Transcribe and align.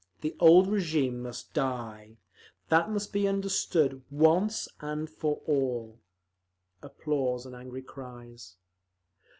The 0.21 0.35
old 0.39 0.65
régime 0.67 1.17
must 1.19 1.53
die; 1.53 2.17
that 2.69 2.89
must 2.89 3.13
be 3.13 3.27
understood 3.27 4.01
once 4.09 4.67
and 4.79 5.07
for 5.07 5.43
all…." 5.45 5.99
Applause 6.81 7.45
and 7.45 7.53
angry 7.55 7.83
cries. 7.83 8.55